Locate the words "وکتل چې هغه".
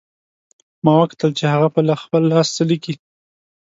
1.01-1.67